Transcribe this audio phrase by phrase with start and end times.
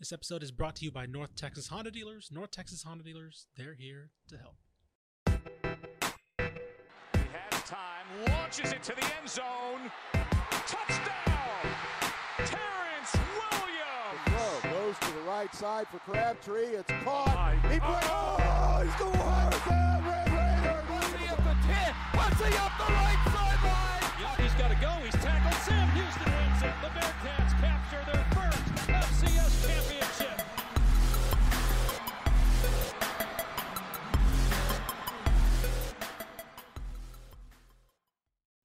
[0.00, 2.30] This episode is brought to you by North Texas Honda Dealers.
[2.32, 4.56] North Texas Honda Dealers, they're here to help.
[7.12, 9.92] He has time, launches it to the end zone.
[10.66, 11.66] Touchdown!
[12.38, 14.24] Terrence Williams!
[14.24, 16.80] Throw goes to the right side for Crabtree.
[16.80, 17.58] It's caught.
[17.70, 20.00] He put, oh, he's going hard down.
[20.08, 20.88] Red Raiders.
[20.88, 21.94] What's he up the 10?
[22.16, 24.16] What's he up the right sideline?
[24.16, 24.96] Yeah, he's got to go.
[25.04, 25.60] He's tackled.
[25.60, 26.72] Sam Houston wins it.
[26.80, 28.39] The Bearcats capture their first FCS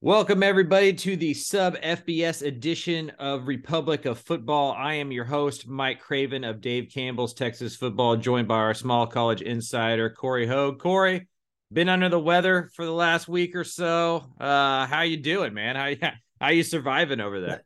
[0.05, 4.73] Welcome, everybody, to the sub FBS edition of Republic of Football.
[4.73, 9.07] I am your host, Mike Craven of Dave Campbell's Texas Football, joined by our small
[9.07, 10.77] college insider, Cory Hogue.
[10.77, 11.27] Cory,
[11.73, 14.31] been under the weather for the last week or so.
[14.39, 15.75] Uh, how you doing, man?
[15.75, 17.63] How how you surviving over there?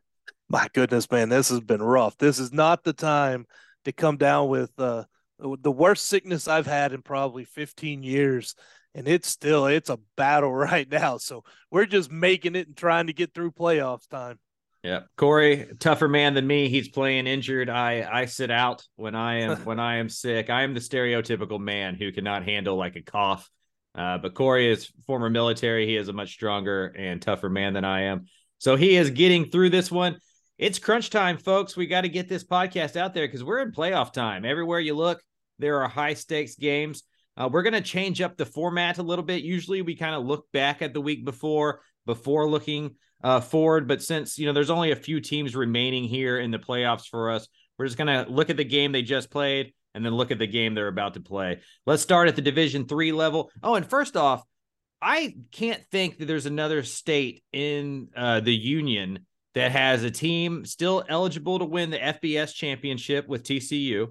[0.50, 2.18] My goodness, man, this has been rough.
[2.18, 3.46] This is not the time
[3.84, 5.04] to come down with uh,
[5.38, 8.54] the worst sickness I've had in probably 15 years
[8.94, 11.18] and it's still it's a battle right now.
[11.18, 14.38] So we're just making it and trying to get through playoffs time.
[14.82, 16.70] Yeah, Cory, tougher man than me.
[16.70, 17.68] He's playing injured.
[17.68, 20.48] I I sit out when I am when I am sick.
[20.48, 23.48] I am the stereotypical man who cannot handle like a cough.
[23.94, 25.86] Uh, but Cory is former military.
[25.86, 28.26] He is a much stronger and tougher man than I am.
[28.58, 30.18] So he is getting through this one.
[30.60, 31.74] It's crunch time, folks.
[31.74, 34.44] We got to get this podcast out there because we're in playoff time.
[34.44, 35.22] Everywhere you look,
[35.58, 37.02] there are high stakes games.
[37.34, 39.42] Uh, we're going to change up the format a little bit.
[39.42, 43.88] Usually, we kind of look back at the week before before looking uh, forward.
[43.88, 47.30] But since you know there's only a few teams remaining here in the playoffs for
[47.30, 50.30] us, we're just going to look at the game they just played and then look
[50.30, 51.60] at the game they're about to play.
[51.86, 53.50] Let's start at the Division three level.
[53.62, 54.44] Oh, and first off,
[55.00, 59.20] I can't think that there's another state in uh, the union
[59.54, 64.08] that has a team still eligible to win the FBS championship with TCU,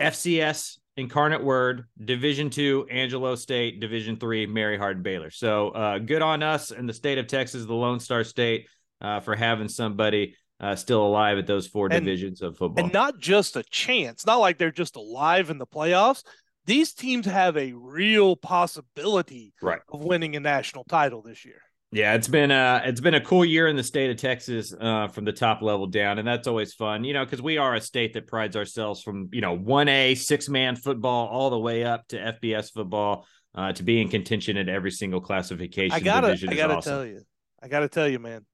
[0.00, 5.30] FCS Incarnate Word, Division Two, Angelo State, Division Three, Mary Hardin Baylor.
[5.30, 8.68] So uh, good on us and the state of Texas, the Lone Star State,
[9.00, 12.82] uh, for having somebody uh, still alive at those four And- divisions of football.
[12.84, 16.24] And not just a chance, not like they're just alive in the playoffs.
[16.66, 19.80] These teams have a real possibility Right.
[19.88, 21.62] of winning a national title this year.
[21.90, 25.08] Yeah, it's been uh it's been a cool year in the state of Texas uh
[25.08, 27.80] from the top level down and that's always fun, you know, cuz we are a
[27.80, 32.18] state that prides ourselves from, you know, 1A six-man football all the way up to
[32.18, 36.56] FBS football uh to be in contention at every single classification I gotta, division I
[36.56, 36.92] gotta awesome.
[36.92, 37.22] tell you,
[37.62, 38.44] I gotta tell you, man,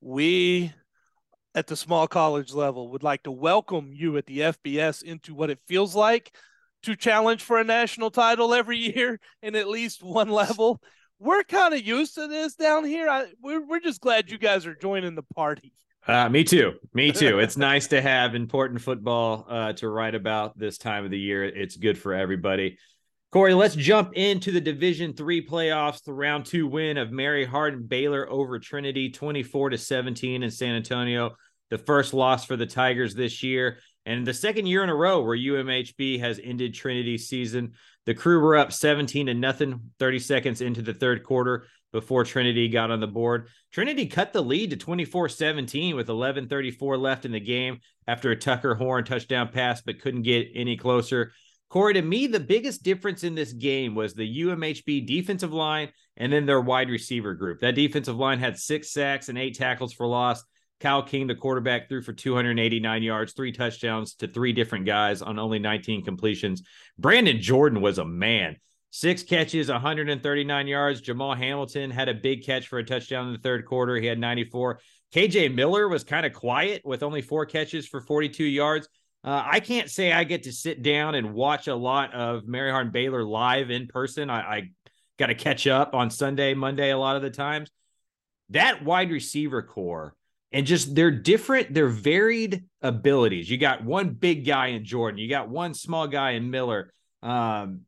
[0.00, 0.72] we
[1.54, 5.50] at the small college level would like to welcome you at the FBS into what
[5.50, 6.34] it feels like
[6.82, 10.82] to challenge for a national title every year in at least one level.
[11.18, 13.08] We're kind of used to this down here.
[13.08, 15.72] I, we're we're just glad you guys are joining the party.
[16.06, 16.74] Uh, me too.
[16.94, 17.38] Me too.
[17.38, 21.44] It's nice to have important football uh, to write about this time of the year.
[21.44, 22.78] It's good for everybody.
[23.32, 26.04] Cory, let's jump into the Division Three playoffs.
[26.04, 30.74] The round two win of Mary Hardin Baylor over Trinity, twenty-four to seventeen in San
[30.74, 31.34] Antonio.
[31.70, 35.20] The first loss for the Tigers this year, and the second year in a row
[35.20, 37.72] where UMHB has ended Trinity's season.
[38.06, 42.68] The Cru were up seventeen to nothing, thirty seconds into the third quarter before Trinity
[42.68, 43.48] got on the board.
[43.72, 48.74] Trinity cut the lead to 24-17 with 11:34 left in the game after a Tucker
[48.74, 51.32] Horn touchdown pass, but couldn't get any closer.
[51.68, 56.32] Cory, to me, the biggest difference in this game was the UMHB defensive line and
[56.32, 57.60] then their wide receiver group.
[57.60, 60.44] That defensive line had six sacks and eight tackles for loss.
[60.80, 65.38] Kyle King, the quarterback, threw for 289 yards, three touchdowns to three different guys on
[65.38, 66.62] only 19 completions.
[66.98, 68.56] Brandon Jordan was a man.
[68.90, 71.00] Six catches, 139 yards.
[71.00, 73.96] Jamal Hamilton had a big catch for a touchdown in the third quarter.
[73.96, 74.80] He had 94.
[75.14, 78.88] KJ Miller was kind of quiet with only four catches for 42 yards.
[79.24, 82.70] Uh, I can't say I get to sit down and watch a lot of Mary
[82.70, 84.30] Hardin Baylor live in person.
[84.30, 84.70] I, I
[85.18, 87.70] got to catch up on Sunday, Monday a lot of the times.
[88.50, 90.14] That wide receiver corps
[90.56, 93.50] and just they're different, they're varied abilities.
[93.50, 96.94] You got one big guy in Jordan, you got one small guy in Miller.
[97.22, 97.82] Um,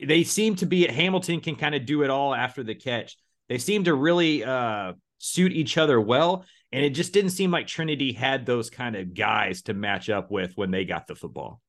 [0.00, 3.18] they seem to be at Hamilton can kind of do it all after the catch.
[3.50, 6.46] They seem to really uh, suit each other well.
[6.72, 10.30] And it just didn't seem like Trinity had those kind of guys to match up
[10.30, 11.60] with when they got the football.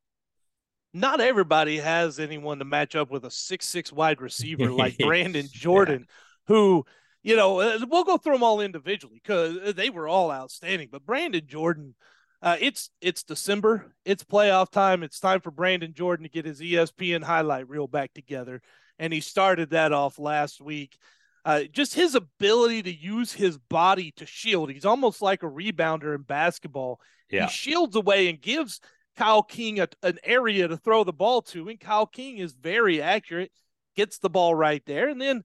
[0.94, 6.08] Not everybody has anyone to match up with a six-six wide receiver like Brandon Jordan,
[6.48, 6.86] who
[7.28, 10.88] you know, uh, we'll go through them all individually because they were all outstanding.
[10.90, 11.94] But Brandon Jordan,
[12.42, 15.04] uh, it's it's December, it's playoff time.
[15.04, 18.62] It's time for Brandon Jordan to get his ESPN highlight reel back together,
[18.98, 20.98] and he started that off last week.
[21.44, 24.72] Uh, just his ability to use his body to shield.
[24.72, 27.02] He's almost like a rebounder in basketball.
[27.30, 27.48] Yeah.
[27.48, 28.80] He shields away and gives
[29.18, 33.02] Kyle King a, an area to throw the ball to, and Kyle King is very
[33.02, 33.52] accurate,
[33.98, 35.10] gets the ball right there.
[35.10, 35.44] And then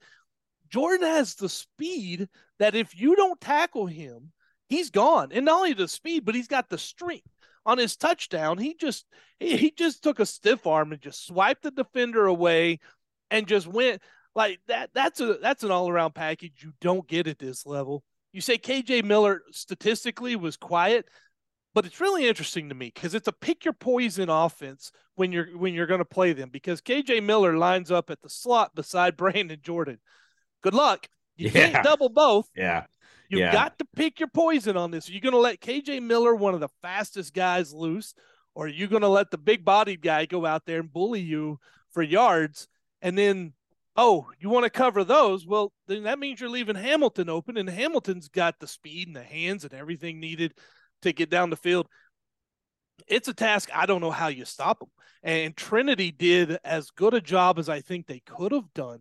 [0.72, 2.28] Jordan has the speed
[2.58, 4.32] that if you don't tackle him,
[4.68, 5.28] he's gone.
[5.32, 7.28] And not only the speed, but he's got the strength.
[7.64, 9.06] On his touchdown, he just
[9.38, 12.80] he just took a stiff arm and just swiped the defender away
[13.30, 14.02] and just went
[14.34, 14.90] like that.
[14.94, 18.02] That's a that's an all around package you don't get at this level.
[18.32, 21.06] You say KJ Miller statistically was quiet,
[21.72, 25.56] but it's really interesting to me because it's a pick your poison offense when you're
[25.56, 29.16] when you're going to play them because KJ Miller lines up at the slot beside
[29.18, 29.98] Brandon Jordan.
[30.62, 31.08] Good luck.
[31.36, 31.70] You Yeah.
[31.70, 32.48] can't double both.
[32.56, 32.86] Yeah.
[33.28, 33.52] You've Yeah.
[33.52, 35.08] got to pick your poison on this.
[35.08, 38.14] Are you going to let KJ Miller, one of the fastest guys, loose,
[38.54, 41.20] or are you going to let the big bodied guy go out there and bully
[41.20, 41.58] you
[41.90, 42.68] for yards?
[43.00, 43.54] And then,
[43.96, 45.46] oh, you want to cover those?
[45.46, 49.22] Well, then that means you're leaving Hamilton open, and Hamilton's got the speed and the
[49.22, 50.54] hands and everything needed
[51.00, 51.88] to get down the field.
[53.08, 53.70] It's a task.
[53.74, 54.90] I don't know how you stop them.
[55.22, 59.00] And Trinity did as good a job as I think they could have done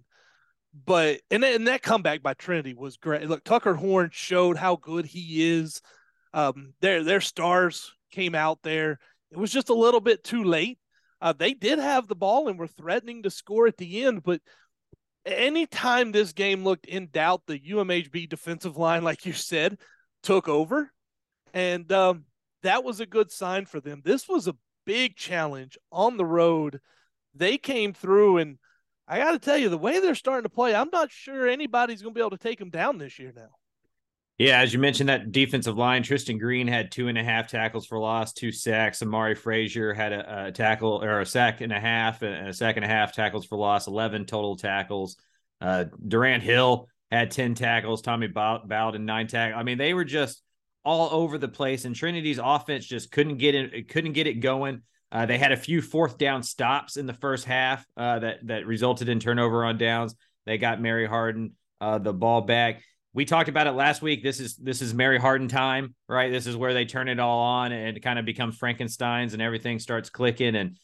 [0.73, 3.27] but and and that comeback by Trinity was great.
[3.27, 5.81] Look, Tucker Horn showed how good he is.
[6.33, 9.00] Um, their their stars came out there.
[9.31, 10.79] It was just a little bit too late.
[11.21, 14.41] Uh, they did have the ball and were threatening to score at the end, but
[15.25, 19.77] anytime this game looked in doubt, the UMHB defensive line, like you said,
[20.23, 20.91] took over,
[21.53, 22.25] and um,
[22.63, 24.01] that was a good sign for them.
[24.03, 26.79] This was a big challenge on the road.
[27.35, 28.57] They came through and
[29.12, 32.02] I got to tell you, the way they're starting to play, I'm not sure anybody's
[32.02, 33.50] going to be able to take them down this year now.
[34.38, 37.86] Yeah, as you mentioned, that defensive line, Tristan Green had two and a half tackles
[37.86, 39.02] for loss, two sacks.
[39.02, 42.78] Amari Frazier had a, a tackle or a sack and a half and a sack
[42.78, 45.18] and a half tackles for loss, 11 total tackles.
[45.60, 49.60] Uh, Durant Hill had 10 tackles, Tommy Bow- Bowden, nine tackles.
[49.60, 50.42] I mean, they were just
[50.86, 54.84] all over the place, and Trinity's offense just couldn't get it, couldn't get it going.
[55.12, 58.66] Uh, they had a few fourth down stops in the first half uh, that that
[58.66, 60.16] resulted in turnover on downs.
[60.46, 62.81] They got Mary Hardin uh, the ball back.
[63.13, 64.24] We talked about it last week.
[64.24, 66.31] This is this is Mary Hardin time, right?
[66.31, 69.42] This is where they turn it all on and it kind of become Frankenstein's and
[69.42, 70.56] everything starts clicking.
[70.56, 70.78] And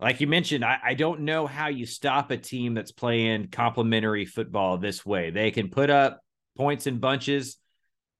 [0.00, 4.24] like you mentioned, I, I don't know how you stop a team that's playing complementary
[4.24, 5.30] football this way.
[5.30, 6.20] They can put up
[6.56, 7.58] points in bunches.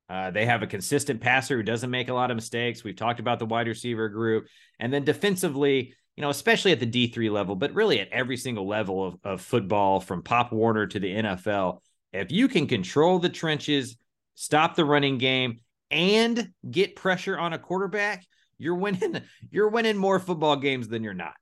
[0.08, 2.85] Uh, they have a consistent passer who doesn't make a lot of mistakes.
[2.85, 4.47] We've talked about the wide receiver group.
[4.79, 8.69] And then defensively, you know, especially at the D3 level, but really at every single
[8.69, 11.81] level of, of football from Pop Warner to the NFL,
[12.12, 13.97] if you can control the trenches,
[14.35, 15.61] stop the running game,
[15.91, 18.25] and get pressure on a quarterback,
[18.59, 19.20] you're winning.
[19.50, 21.35] You're winning more football games than you're not.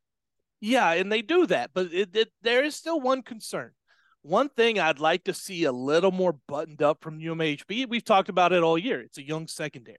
[0.60, 3.70] Yeah, and they do that, but it, it, there is still one concern.
[4.24, 7.86] One thing I'd like to see a little more buttoned up from UMHB.
[7.90, 9.02] We've talked about it all year.
[9.02, 9.98] It's a young secondary.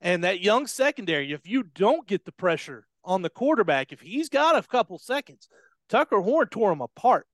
[0.00, 4.30] And that young secondary, if you don't get the pressure on the quarterback, if he's
[4.30, 5.50] got a couple seconds,
[5.90, 7.26] Tucker Horn tore him apart.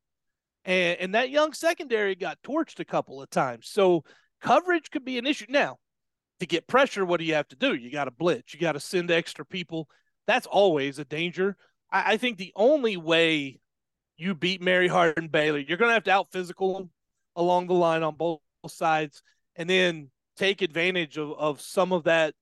[0.65, 3.69] And, and that young secondary got torched a couple of times.
[3.69, 4.03] So
[4.41, 5.47] coverage could be an issue.
[5.49, 5.79] Now,
[6.41, 7.77] to get pressure, what do you have to do?
[7.77, 9.89] You got to blitz, you got to send extra people.
[10.27, 11.57] That's always a danger.
[11.93, 13.61] I, I think the only way
[14.19, 16.91] you beat Mary Hardin Baylor, you're going to have to out physical them
[17.37, 19.23] along the line on both sides
[19.57, 22.35] and then take advantage of, of some of that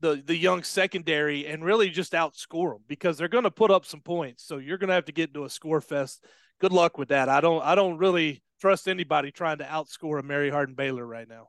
[0.00, 3.86] the the young secondary and really just outscore them because they're going to put up
[3.86, 4.44] some points.
[4.44, 6.24] So you're going to have to get into a score fest.
[6.60, 7.28] Good luck with that.
[7.28, 11.28] I don't I don't really trust anybody trying to outscore a Mary Hardin Baylor right
[11.28, 11.48] now.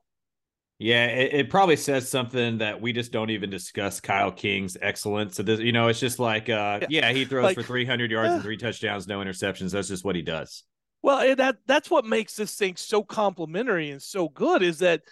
[0.78, 5.36] Yeah, it, it probably says something that we just don't even discuss Kyle King's excellence.
[5.36, 7.12] So this, you know, it's just like, uh, yeah, Yeah.
[7.12, 9.72] he throws Like- for 300 yards and three touchdowns, no interceptions.
[9.72, 10.64] That's just what he does.
[11.02, 15.02] Well, that that's what makes this thing so complementary and so good is that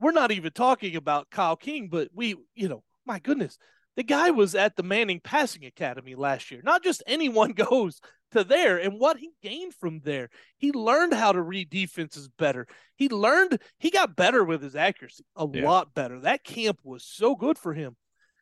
[0.00, 3.56] we're not even talking about Kyle King, but we, you know, my goodness,
[3.96, 6.60] the guy was at the Manning Passing Academy last year.
[6.64, 8.00] Not just anyone goes
[8.36, 12.66] to there, and what he gained from there, he learned how to read defenses better.
[12.96, 15.64] He learned he got better with his accuracy, a Yeah.
[15.64, 16.20] lot better.
[16.20, 17.96] That camp was so good for him,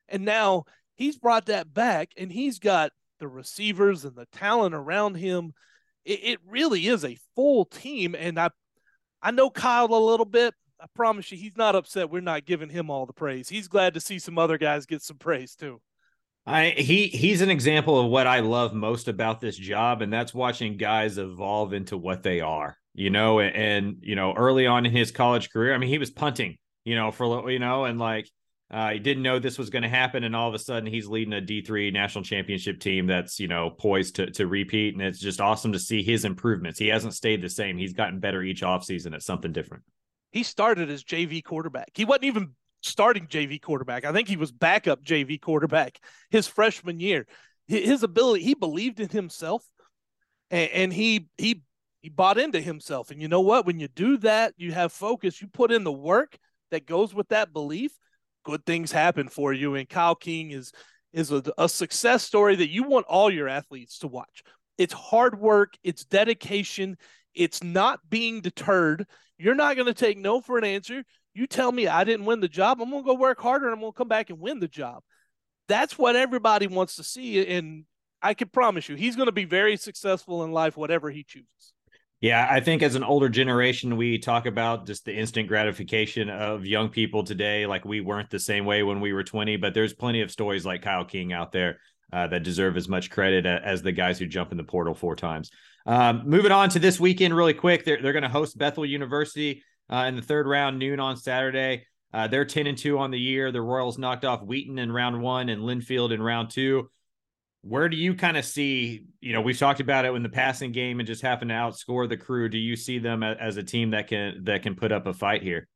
[0.08, 5.14] and now he's brought that back, and he's got the receivers and the talent around
[5.14, 5.54] him
[6.04, 8.14] it, it really is a full team.
[8.14, 8.50] And I,
[9.22, 10.54] I know Kyle a little bit.
[10.80, 12.10] I promise you, he's not upset.
[12.10, 13.48] We're not giving him all the praise.
[13.48, 15.80] He's glad to see some other guys get some praise too.
[16.46, 20.34] I he he's an example of what I love most about this job, and that's
[20.34, 22.76] watching guys evolve into what they are.
[22.92, 25.98] You know, and, and you know, early on in his college career, I mean, he
[25.98, 26.56] was punting.
[26.84, 28.28] You know, for you know, and like
[28.70, 31.06] uh, he didn't know this was going to happen, and all of a sudden he's
[31.06, 35.02] leading a D three national championship team that's you know poised to to repeat, and
[35.02, 36.78] it's just awesome to see his improvements.
[36.78, 39.84] He hasn't stayed the same; he's gotten better each offseason at something different.
[40.30, 41.92] He started as JV quarterback.
[41.94, 42.50] He wasn't even
[42.84, 44.04] starting JV quarterback.
[44.04, 45.98] I think he was backup JV quarterback
[46.30, 47.26] his freshman year.
[47.66, 49.64] His ability, he believed in himself,
[50.50, 51.62] and, and he he
[52.02, 53.10] he bought into himself.
[53.10, 53.64] And you know what?
[53.64, 55.40] When you do that, you have focus.
[55.40, 56.36] You put in the work
[56.70, 57.92] that goes with that belief.
[58.44, 59.74] Good things happen for you.
[59.76, 60.72] And Kyle King is
[61.14, 64.42] is a, a success story that you want all your athletes to watch.
[64.76, 65.74] It's hard work.
[65.82, 66.98] It's dedication.
[67.34, 69.06] It's not being deterred.
[69.38, 71.04] You're not going to take no for an answer.
[71.34, 73.74] You tell me I didn't win the job, I'm going to go work harder and
[73.74, 75.02] I'm going to come back and win the job.
[75.68, 77.44] That's what everybody wants to see.
[77.46, 77.84] And
[78.22, 81.74] I can promise you, he's going to be very successful in life, whatever he chooses.
[82.20, 86.64] Yeah, I think as an older generation, we talk about just the instant gratification of
[86.64, 87.66] young people today.
[87.66, 90.64] Like we weren't the same way when we were 20, but there's plenty of stories
[90.64, 91.80] like Kyle King out there
[92.12, 95.16] uh, that deserve as much credit as the guys who jump in the portal four
[95.16, 95.50] times.
[95.84, 99.62] Um, moving on to this weekend, really quick, they're, they're going to host Bethel University
[99.90, 101.86] uh, in the third round, noon on Saturday.
[102.12, 103.50] Uh, they're 10 and 2 on the year.
[103.50, 106.88] The Royals knocked off Wheaton in round one and Linfield in round two.
[107.62, 110.70] Where do you kind of see, you know, we've talked about it in the passing
[110.70, 112.48] game and just having to outscore the Cru.
[112.48, 115.42] Do you see them as a team that can that can put up a fight
[115.42, 115.66] here?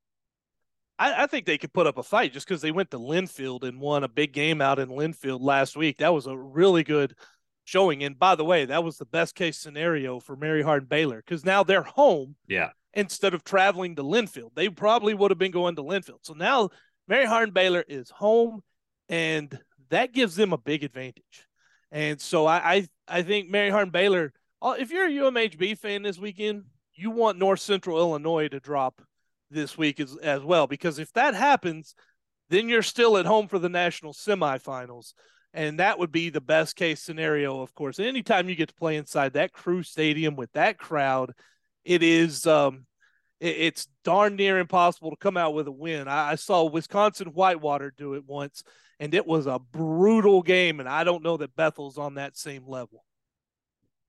[0.99, 3.63] I, I think they could put up a fight just because they went to Linfield
[3.63, 5.99] and won a big game out in Linfield last week.
[5.99, 7.15] That was a really good
[7.65, 8.03] showing.
[8.05, 11.45] And by the way, that was the best case scenario for Mary Hardin Baylor because
[11.45, 12.37] now they're home.
[12.47, 12.71] Yeah.
[12.95, 16.21] Instead of traveling to Linfield, they probably would have been going to Linfield.
[16.23, 16.71] So now
[17.07, 18.63] Mary Hardin Baylor is home,
[19.09, 19.59] and
[19.91, 21.47] that gives them a big advantage.
[21.91, 24.33] And so I I, I think Mary Hardin Baylor.
[24.61, 26.65] Uh, if you're a UMHB fan this weekend,
[26.95, 29.01] you want North Central Illinois to drop
[29.51, 30.67] this week as, as well.
[30.67, 31.95] Because if that happens,
[32.51, 35.13] then you're still at home for the national semifinals.
[35.55, 37.99] And that would be the best case scenario, of course.
[37.99, 41.33] Anytime you get to play inside that Cru stadium with that crowd,
[41.89, 42.85] it is um,
[43.41, 46.07] it, it's darn near impossible to come out with a win.
[46.07, 48.63] I, I saw Wisconsin Whitewater do it once,
[49.01, 50.81] and it was a brutal game.
[50.81, 53.05] And I don't know that Bethel's on that same level.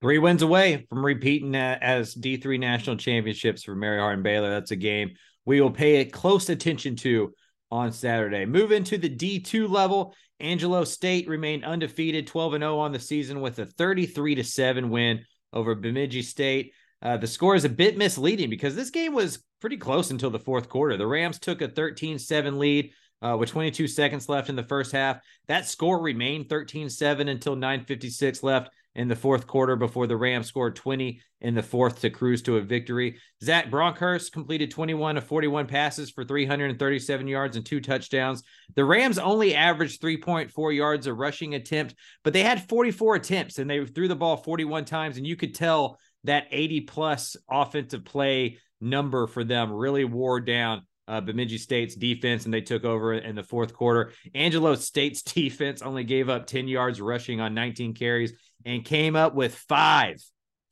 [0.01, 4.50] Three wins away from repeating as D3 national championships for Mary Hardin Baylor.
[4.50, 5.12] That's a game
[5.45, 7.33] we will pay close attention to
[7.71, 8.45] on Saturday.
[8.45, 10.15] Move into the D2 level.
[10.39, 14.89] Angelo State remained undefeated, 12 and 0 on the season with a 33 to 7
[14.89, 16.74] win over Bemidji State.
[17.01, 20.39] Uh, the score is a bit misleading because this game was pretty close until the
[20.39, 20.98] fourth quarter.
[20.98, 22.91] The Rams took a 13 7 lead
[23.22, 25.20] uh, with 22 seconds left in the first half.
[25.48, 30.48] That score remained 13 7 until 9.56 left in the fourth quarter before the Rams
[30.48, 33.18] scored 20 in the fourth to cruise to a victory.
[33.41, 38.44] Zach Bronkhorst completed 21 of 41 passes for 337 yards and two touchdowns.
[38.75, 43.70] The Rams only averaged 3.4 yards a rushing attempt, but they had 44 attempts and
[43.70, 45.18] they threw the ball 41 times.
[45.18, 50.82] And you could tell that 80 plus offensive play number for them really wore down
[51.08, 54.14] uh, Bemidji State's defense, and they took over in the fourth quarter.
[54.36, 58.34] Angelo State's defense only gave up 10 yards rushing on 19 carries
[58.64, 60.18] and came up with five,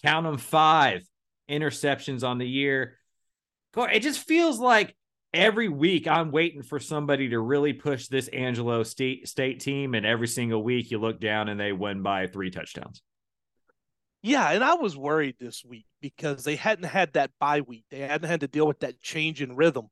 [0.03, 1.01] count them five
[1.49, 2.97] interceptions on the year.
[3.75, 4.95] It just feels like
[5.33, 10.05] every week I'm waiting for somebody to really push this Angelo State, State team, and
[10.05, 13.01] every single week you look down and they win by three touchdowns.
[14.21, 17.85] Yeah, and I was worried this week because they hadn't had that bye week.
[17.89, 19.87] They hadn't had to deal with that change in rhythm.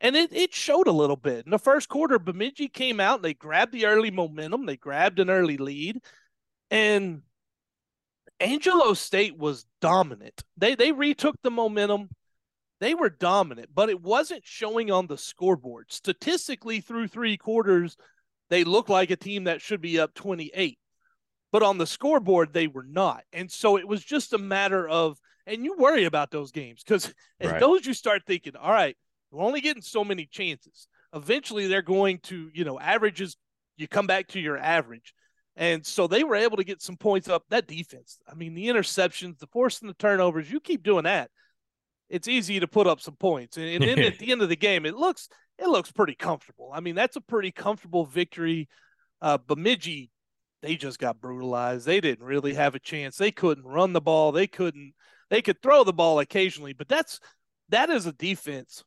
[0.00, 1.44] And it, it showed a little bit.
[1.44, 4.66] In the first quarter, Bemidji came out and they grabbed the early momentum.
[4.66, 6.00] They grabbed an early lead.
[6.70, 7.22] And
[8.38, 10.42] Angelo State was dominant.
[10.56, 12.08] They they retook the momentum.
[12.80, 15.92] They were dominant, but it wasn't showing on the scoreboard.
[15.92, 17.96] Statistically, through three quarters,
[18.48, 20.78] they looked like a team that should be up 28.
[21.52, 23.24] But on the scoreboard, they were not.
[23.32, 27.12] And so it was just a matter of, and you worry about those games because
[27.44, 27.58] right.
[27.58, 28.96] those you start thinking, all right,
[29.30, 30.88] we're only getting so many chances.
[31.12, 33.36] Eventually, they're going to, you know, averages,
[33.76, 35.14] you come back to your average.
[35.56, 37.44] And so they were able to get some points up.
[37.50, 41.30] That defense, I mean, the interceptions, the forcing the turnovers, you keep doing that.
[42.08, 43.56] It's easy to put up some points.
[43.56, 45.28] And, and then at the end of the game, it looks
[45.58, 46.70] it looks pretty comfortable.
[46.72, 48.68] I mean, that's a pretty comfortable victory.
[49.20, 50.10] Uh, Bemidji,
[50.62, 51.86] they just got brutalized.
[51.86, 53.16] They didn't really have a chance.
[53.16, 54.32] They couldn't run the ball.
[54.32, 54.92] They couldn't.
[55.30, 57.20] They could throw the ball occasionally, but that's
[57.68, 58.84] that is a defense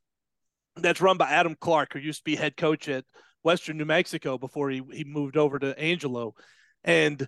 [0.76, 3.06] that's run by Adam Clark, who used to be head coach at
[3.44, 6.34] Western New Mexico before he, he moved over to Angelo.
[6.84, 7.28] And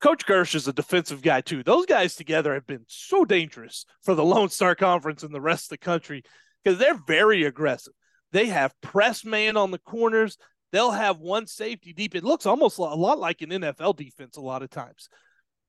[0.00, 1.62] Coach Girsch is a defensive guy too.
[1.62, 5.66] Those guys together have been so dangerous for the Lone Star Conference and the rest
[5.66, 6.22] of the country
[6.62, 7.94] because they're very aggressive.
[8.32, 10.36] They have press man on the corners.
[10.72, 12.14] They'll have one safety deep.
[12.14, 15.08] It looks almost a lot like an NFL defense a lot of times.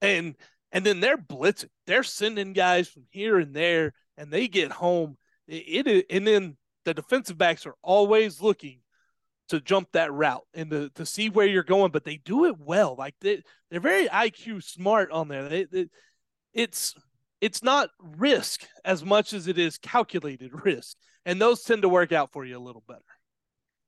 [0.01, 0.35] And
[0.71, 1.69] and then they're blitzing.
[1.87, 5.17] They're sending guys from here and there, and they get home.
[5.47, 8.81] It, it and then the defensive backs are always looking
[9.49, 12.55] to jump that route and to, to see where you're going, but they do it
[12.59, 12.95] well.
[12.97, 15.49] Like they they're very IQ smart on there.
[15.49, 15.87] They, they,
[16.53, 16.93] it's
[17.41, 22.11] it's not risk as much as it is calculated risk, and those tend to work
[22.11, 23.01] out for you a little better.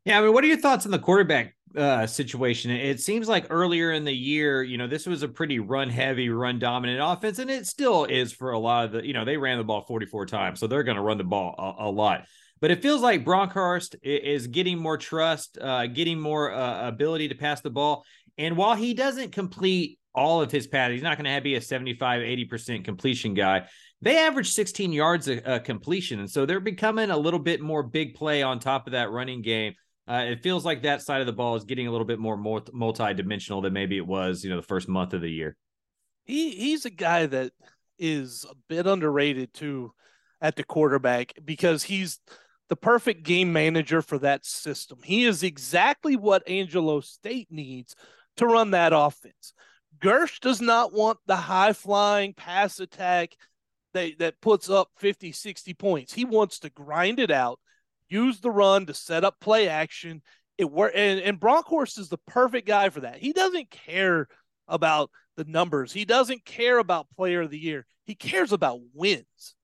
[0.05, 2.71] Yeah, I mean, what are your thoughts on the quarterback uh, situation?
[2.71, 6.29] It seems like earlier in the year, you know, this was a pretty run heavy,
[6.29, 9.37] run dominant offense, and it still is for a lot of the, you know, they
[9.37, 12.25] ran the ball 44 times, so they're going to run the ball a, a, lot.
[12.61, 17.35] But it feels like Bronkhorst is getting more trust, uh, getting more uh, ability to
[17.35, 18.03] pass the ball.
[18.39, 21.61] And while he doesn't complete all of his passes, he's not going to be a
[21.61, 23.67] 75, 80% completion guy.
[24.01, 26.19] They average 16 yards a, a completion.
[26.19, 29.43] And so they're becoming a little bit more big play on top of that running
[29.43, 29.75] game
[30.11, 32.35] uh, it feels like that side of the ball is getting a little bit more
[32.73, 35.55] multi-dimensional than maybe it was, you know, the first month of the year.
[36.25, 37.53] He he's a guy that
[37.97, 39.93] is a bit underrated too
[40.41, 42.19] at the quarterback because he's
[42.67, 44.99] the perfect game manager for that system.
[45.01, 47.95] He is exactly what Angelo State needs
[48.35, 49.53] to run that offense.
[50.01, 53.37] Girsch does not want the high flying pass attack
[53.93, 56.13] that, that puts up 50, 60 points.
[56.13, 57.59] He wants to grind it out
[58.11, 60.21] use the run to set up play action.
[60.57, 63.17] It work and, and Bronkhorst is the perfect guy for that.
[63.17, 64.27] He doesn't care
[64.67, 65.91] about the numbers.
[65.91, 67.85] He doesn't care about player of the year.
[68.05, 69.55] He cares about wins.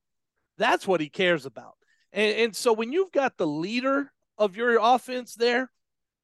[0.56, 1.74] That's what he cares about.
[2.12, 5.70] And, and so when you've got the leader of your offense there,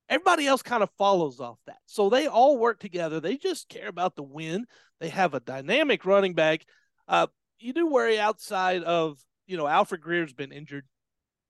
[0.09, 1.78] everybody else kind of follows off that.
[1.87, 3.21] So they all work together.
[3.21, 4.66] They just care about the win.
[5.00, 6.64] They have a dynamic running back.
[7.07, 7.26] Uh,
[7.59, 10.85] you do worry outside of, you know, Alfred Greer's been injured.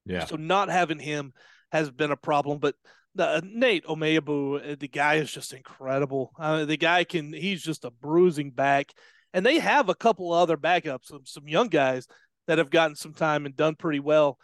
[0.07, 0.25] Yeah.
[0.27, 1.33] So not having him
[1.73, 2.75] has been a problem, but
[3.19, 6.33] uh, Nate Omeabu, uh, the guy is just incredible.
[6.39, 8.93] Uh, the guy can, he's just a bruising back.
[9.33, 12.07] And they have a couple other backups, some, some young guys
[12.47, 14.39] that have gotten some time and done pretty well.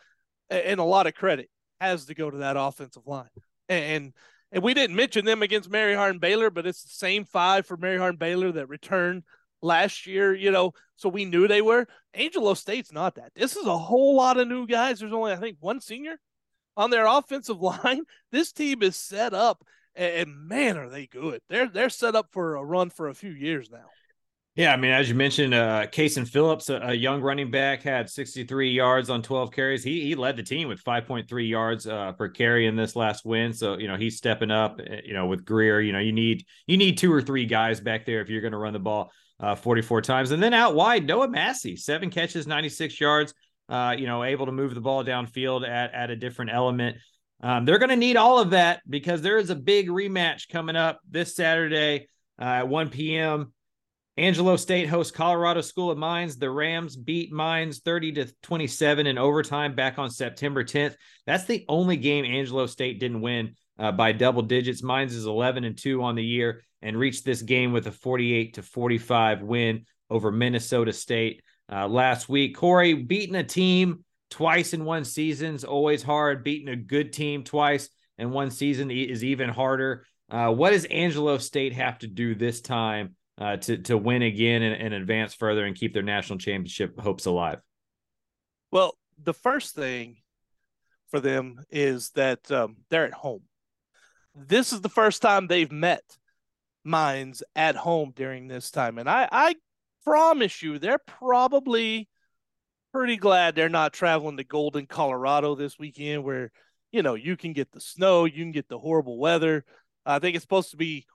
[0.49, 1.49] And a lot of credit
[1.81, 3.29] has to go to that offensive line.
[3.69, 4.13] And,
[4.51, 7.77] and we didn't mention them against Mary Hardin Baylor, but it's the same five for
[7.77, 9.23] Mary Hardin Baylor that returned
[9.63, 11.87] last year, you know, so we knew they were.
[12.15, 13.33] Angelo State's not that.
[13.35, 15.01] This is a whole lot of new guys.
[15.01, 16.19] There's only, I think, one senior
[16.77, 18.03] on their offensive line.
[18.33, 21.41] This team is set up, and, man, are they good.
[21.49, 23.87] They're they're set up for a run for a few years now.
[24.57, 28.73] Yeah, I mean, as you mentioned, uh, Phillips, a, a, young running back, had 63
[28.73, 29.85] yards on 12 carries.
[29.85, 33.53] He he led the team with 5.3 yards uh, per carry in this last win.
[33.53, 34.81] So you know he's stepping up.
[34.85, 37.81] Eh, you know with Greer, you know you need you need two or three guys
[37.81, 40.31] back there if you're going to run the ball uh, 44 times.
[40.31, 43.35] And then out wide, Noah Massey, seven catches, 96 yards.
[43.69, 46.97] Uh, you know, able to move the ball downfield at at a different element.
[47.43, 50.77] Um, they're going to need all of that because there is a big rematch coming
[50.77, 52.09] up this Saturday
[52.41, 53.53] uh, at 1 p.m.
[54.17, 56.37] Angelo State hosts Colorado School of Mines.
[56.37, 60.97] The Rams beat Mines 30 to 27 in overtime back on September 10th.
[61.27, 64.83] That's the only game Angelo State didn't win uh, by double digits.
[64.83, 68.55] Mines is 11 and 2 on the year and reached this game with a 48
[68.55, 72.57] to 45 win over Minnesota State uh, last week.
[72.57, 76.45] Cory beating a team twice in one season is always hard.
[76.45, 77.89] Beating a good team twice
[78.19, 80.07] in one season is even harder.
[80.31, 84.63] Uh, what does Angelo State have to do this time uh, to to win again
[84.63, 87.61] and, and advance further and keep their national championship hopes alive?
[88.71, 90.19] Well, the first thing
[91.09, 93.43] for them is that um, they're at home.
[94.35, 96.03] This is the first time they've met
[96.85, 99.55] Mines at home during this time, and I, I
[100.05, 102.09] promise you, they're probably
[102.93, 106.51] pretty glad they're not traveling to Golden, Colorado this weekend, where
[106.93, 109.65] you know you can get the snow, you can get the horrible weather.
[110.07, 111.07] I think it's supposed to be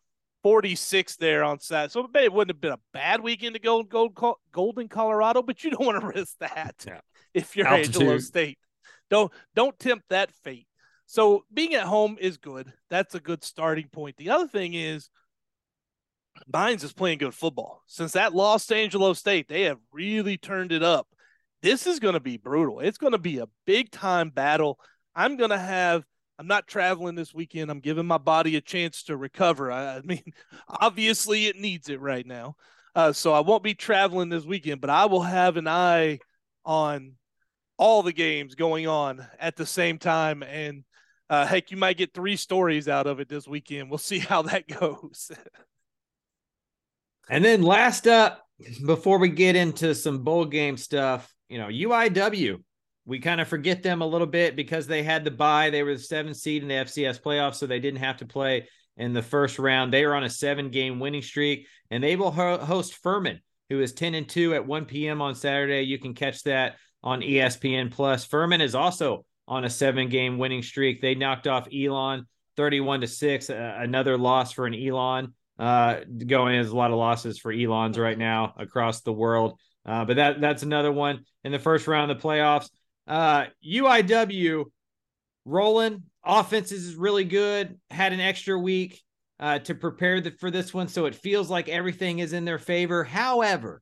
[0.46, 1.92] 46 there on Saturday.
[1.92, 4.16] So it wouldn't have been a bad weekend to go Gold,
[4.52, 7.00] Golden, Colorado, but you don't want to risk that yeah.
[7.34, 7.96] if you're Altitude.
[7.96, 8.60] Angelo State.
[9.10, 10.68] Don't don't tempt that fate.
[11.08, 12.72] So being at home is good.
[12.92, 14.18] That's a good starting point.
[14.18, 15.10] The other thing is
[16.52, 17.82] Mines is playing good football.
[17.88, 21.08] Since that Los Angeles State, they have really turned it up.
[21.62, 22.80] This is going to be brutal.
[22.80, 24.80] It's going to be a big time battle.
[25.16, 26.04] I'm going to have
[26.38, 27.72] I'm not traveling this weekend.
[27.72, 29.72] I'm giving my body a chance to recover.
[29.72, 30.34] I, I mean,
[30.68, 32.56] obviously it needs it right now.
[32.94, 36.20] Uh, so I won't be traveling this weekend, but I will have an eye
[36.64, 37.14] on
[37.78, 40.44] all the games going on at the same time.
[40.44, 40.84] And
[41.30, 43.90] uh, heck, you might get three stories out of it this weekend.
[43.90, 45.32] We'll see how that goes.
[47.30, 48.42] And then last up,
[48.86, 52.60] before we get into some bowl game stuff, you know, UIW
[53.06, 55.70] we kind of forget them a little bit because they had the bye.
[55.70, 58.68] They were the seventh seed in the FCS playoffs, so they didn't have to play
[58.98, 59.94] in the first round.
[59.94, 63.94] They were on a seven game winning streak, and they will host Furman, who is
[63.94, 65.22] 10 and 2 at 1 p.m.
[65.22, 65.84] on Saturday.
[65.84, 68.26] You can catch that on ESPN Plus.
[68.26, 71.02] Furman is also on a seven game winning streak.
[71.02, 72.26] They knocked off Elon
[72.58, 73.50] 31 to 6.
[73.52, 75.34] Uh, another loss for an Elon.
[75.58, 79.58] Uh, going as a lot of losses for Elons right now across the world.
[79.86, 82.70] Uh, but that that's another one in the first round of the playoffs.
[83.08, 84.66] Uh, UIW
[85.46, 87.80] rolling offenses is really good.
[87.90, 89.02] Had an extra week
[89.40, 92.60] uh, to prepare the, for this one, so it feels like everything is in their
[92.60, 93.04] favor.
[93.04, 93.82] However,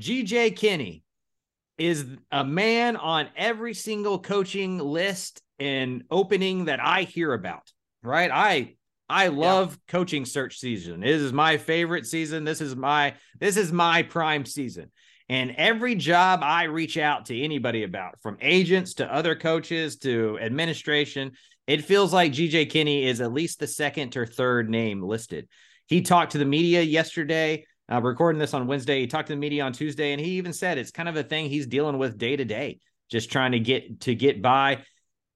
[0.00, 1.02] GJ Kinne
[1.78, 7.70] is a man on every single coaching list and opening that I hear about.
[8.02, 8.74] Right, I
[9.12, 9.92] I love yeah.
[9.92, 11.00] coaching search season.
[11.00, 12.44] This is my favorite season.
[12.44, 14.90] This is my this is my prime season.
[15.28, 20.38] And every job I reach out to anybody about, from agents to other coaches to
[20.40, 21.32] administration,
[21.66, 25.48] it feels like GJ Kinne is at least the second or third name listed.
[25.86, 29.00] He talked to the media yesterday, uh, recording this on Wednesday.
[29.00, 31.22] He talked to the media on Tuesday, and he even said it's kind of a
[31.22, 34.84] thing he's dealing with day to day, just trying to get to get by.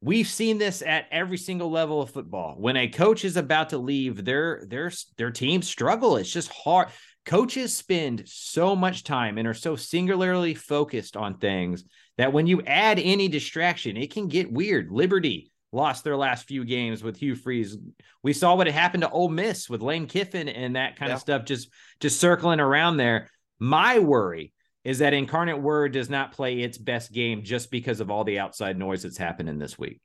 [0.00, 2.56] We've seen this at every single level of football.
[2.58, 6.16] When a coach is about to leave, their their their teams struggle.
[6.16, 6.88] It's just hard.
[7.24, 11.84] Coaches spend so much time and are so singularly focused on things
[12.18, 14.92] that when you add any distraction, it can get weird.
[14.92, 17.76] Liberty lost their last few games with Hugh Freeze.
[18.22, 21.14] We saw what had happened to Ole Miss with Lane Kiffin and that kind yeah.
[21.14, 21.68] of stuff just
[22.00, 23.28] just circling around there.
[23.58, 24.52] My worry
[24.86, 28.38] is that Incarnate Word does not play its best game just because of all the
[28.38, 30.00] outside noise that's happening this week.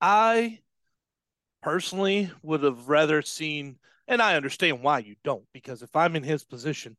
[0.00, 0.60] I
[1.60, 6.22] personally would have rather seen, and I understand why you don't, because if I'm in
[6.22, 6.96] his position,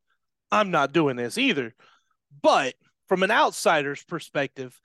[0.50, 1.74] I'm not doing this either.
[2.42, 2.74] But
[3.08, 4.78] from an outsider's perspective,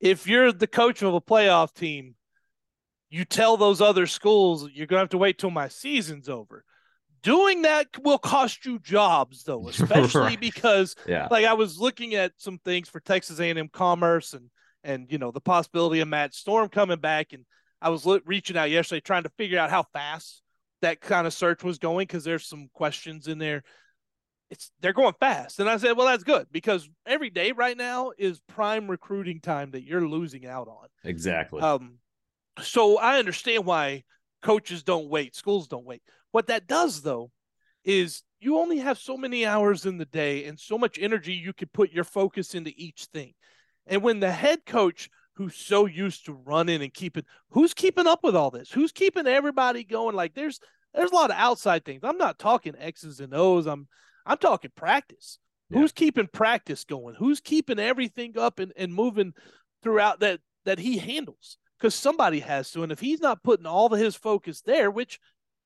[0.00, 2.14] if you're the coach of a playoff team,
[3.10, 6.64] you tell those other schools you're going to have to wait till my season's over
[7.22, 10.40] doing that will cost you jobs though especially right.
[10.40, 11.28] because yeah.
[11.30, 14.50] like i was looking at some things for texas a&m commerce and
[14.84, 17.44] and you know the possibility of matt storm coming back and
[17.80, 20.42] i was lo- reaching out yesterday trying to figure out how fast
[20.82, 23.62] that kind of search was going because there's some questions in there.
[24.50, 25.60] It's they're going fast.
[25.60, 29.70] And i said well that's good because every day right now is prime recruiting time
[29.70, 30.88] that you're losing out on.
[31.04, 31.62] Exactly.
[31.62, 31.98] Um
[32.60, 34.04] so i understand why
[34.42, 36.02] coaches don't wait schools don't wait
[36.32, 37.30] what that does, though,
[37.84, 41.52] is you only have so many hours in the day and so much energy you
[41.52, 43.34] can put your focus into each thing.
[43.86, 48.20] And when the head coach who's so used to running and keeping who's keeping up
[48.22, 48.70] with all this?
[48.70, 50.16] Who's keeping everybody going?
[50.16, 50.60] Like there's
[50.94, 52.00] there's a lot of outside things.
[52.02, 53.66] I'm not talking X's and O's.
[53.66, 53.88] I'm
[54.26, 55.38] I'm talking practice.
[55.70, 55.78] Yeah.
[55.78, 57.14] Who's keeping practice going?
[57.14, 59.32] Who's keeping everything up and, and moving
[59.82, 61.58] throughout that that he handles?
[61.78, 62.82] Because somebody has to.
[62.82, 65.18] And if he's not putting all of his focus there, which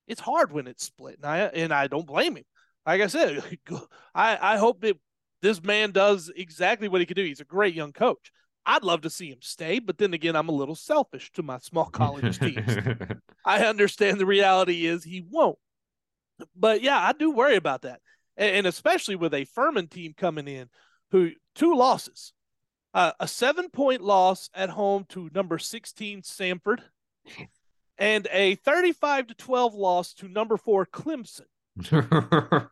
[0.07, 2.45] it's hard when it's split, and I and I don't blame him.
[2.85, 3.43] Like I said,
[4.15, 4.97] I I hope that
[5.41, 7.23] this man does exactly what he can do.
[7.23, 8.31] He's a great young coach.
[8.65, 11.57] I'd love to see him stay, but then again, I'm a little selfish to my
[11.59, 12.77] small college teams.
[13.45, 15.57] I understand the reality is he won't.
[16.53, 18.01] But yeah, I do worry about that.
[18.35, 20.69] And, and especially with a Furman team coming in
[21.11, 22.33] who two losses.
[22.93, 26.79] Uh, a seven point loss at home to number 16 Samford
[27.97, 31.41] and a 35 to 12 loss to number four Clemson.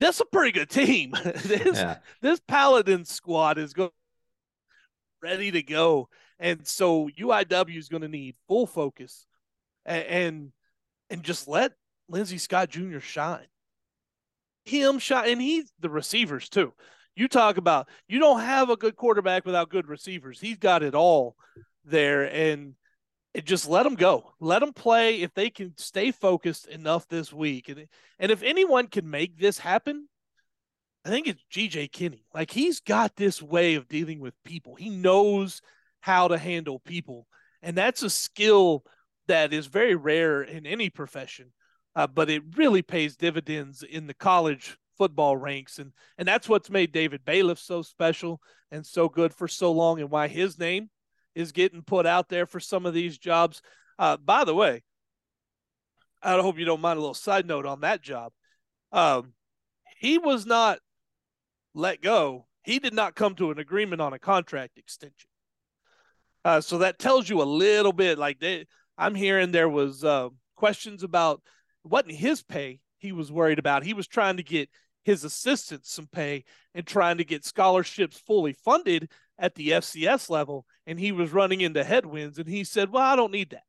[0.00, 1.14] That's a pretty good team.
[1.24, 1.98] this yeah.
[2.20, 3.90] this Paladin squad is going
[5.22, 9.26] ready to go, and so UIW is going to need full focus
[9.86, 10.52] and, and
[11.10, 11.72] and just let
[12.08, 12.98] Lindsey Scott Jr.
[12.98, 13.46] shine.
[14.64, 16.72] Him shine, and he's the receivers too.
[17.16, 20.40] You talk about you don't have a good quarterback without good receivers.
[20.40, 21.36] He's got it all
[21.84, 22.74] there, and
[23.42, 24.32] just let them go.
[24.38, 27.68] Let them play if they can stay focused enough this week.
[27.68, 27.86] And
[28.18, 30.08] and if anyone can make this happen,
[31.04, 32.20] I think it's GJ Kinne.
[32.32, 34.76] Like he's got this way of dealing with people.
[34.76, 35.60] He knows
[36.00, 37.26] how to handle people.
[37.62, 38.84] And that's a skill
[39.26, 41.52] that is very rare in any profession.
[41.96, 46.70] Uh, but it really pays dividends in the college football ranks and and that's what's
[46.70, 50.88] made David Bailiff so special and so good for so long and why his name
[51.34, 53.62] is getting put out there for some of these jobs.
[53.98, 54.82] Uh, by the way,
[56.22, 58.32] I hope you don't mind a little side note on that job.
[58.92, 59.32] Um,
[59.98, 60.78] he was not
[61.74, 62.46] let go.
[62.62, 65.28] He did not come to an agreement on a contract extension.
[66.44, 68.18] Uh, so that tells you a little bit.
[68.18, 68.66] Like they,
[68.96, 71.42] I'm hearing there was uh, questions about
[71.84, 73.84] wasn't his pay he was worried about.
[73.84, 74.70] He was trying to get
[75.04, 76.44] his assistants some pay
[76.74, 81.60] and trying to get scholarships fully funded at the FCS level, and he was running
[81.60, 83.64] into headwinds, and he said, "Well, I don't need that."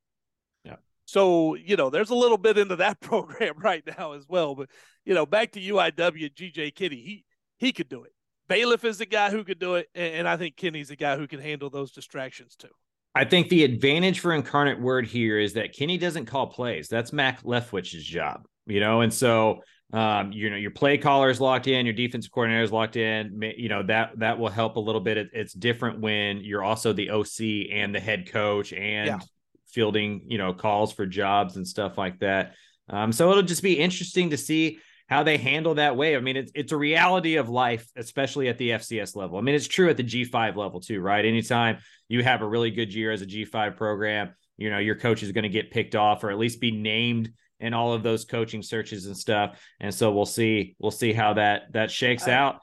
[0.63, 0.75] Yeah.
[1.06, 4.56] So you know, there's a little bit into that program right now as well.
[4.56, 4.69] But
[5.06, 7.25] you know, back to UIW, GJ Kinne, he
[7.58, 8.12] he could do it.
[8.47, 11.17] Bailiff is the guy who could do it, and, and I think Kinne's the guy
[11.17, 12.69] who can handle those distractions too.
[13.15, 16.89] I think the advantage for Incarnate Word here is that Kinne doesn't call plays.
[16.89, 19.62] That's Mack Leftwich's job, you know, and so
[19.93, 23.41] um, you know your play caller is locked in, your defensive coordinator is locked in.
[23.57, 25.17] You know that that will help a little bit.
[25.17, 29.19] It, it's different when you're also the OC and the head coach and yeah.
[29.67, 32.55] fielding, you know, calls for jobs and stuff like that.
[32.89, 36.15] Um, so it'll just be interesting to see how they handle that way.
[36.15, 39.37] I mean, it's it's a reality of life, especially at the FCS level.
[39.37, 41.23] I mean, it's true at the G5 level too, right?
[41.23, 45.21] Anytime you have a really good year as a G5 program, you know, your coach
[45.21, 48.25] is going to get picked off or at least be named in all of those
[48.25, 49.59] coaching searches and stuff.
[49.79, 52.61] And so we'll see we'll see how that that shakes I, out.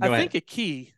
[0.00, 0.20] Go I ahead.
[0.32, 0.93] think a key